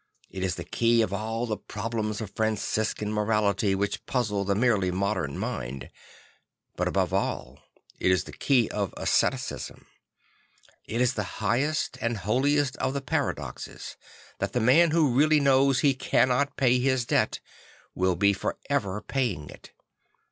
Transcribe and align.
It 0.31 0.41
is 0.41 0.55
the 0.55 0.63
key 0.63 1.03
of 1.03 1.13
all 1.13 1.45
the 1.45 1.57
problems 1.59 2.21
of 2.21 2.33
Franciscan 2.35 3.13
morality 3.13 3.75
which 3.75 4.03
puzzle 4.07 4.43
the 4.43 4.55
merely 4.55 4.89
modem 4.89 5.37
mind; 5.37 5.91
but 6.75 6.87
above 6.87 7.13
all 7.13 7.59
it 7.99 8.09
is 8.09 8.23
the 8.23 8.31
key 8.31 8.67
of 8.71 8.95
asceticism. 8.97 9.85
It 10.85 11.01
is 11.01 11.13
the 11.13 11.37
highest 11.43 11.99
and 12.01 12.17
holiest 12.17 12.75
of 12.77 12.95
the 12.95 13.01
paradoxes 13.01 13.95
that 14.39 14.53
the 14.53 14.59
man 14.59 14.89
who 14.89 15.13
really 15.13 15.39
knows 15.39 15.81
he 15.81 15.93
cannot 15.93 16.57
pay 16.57 16.79
his 16.79 17.05
debt 17.05 17.39
will 17.93 18.15
be 18.15 18.33
for 18.33 18.57
ever 18.71 19.01
paying 19.01 19.51
it. 19.51 19.71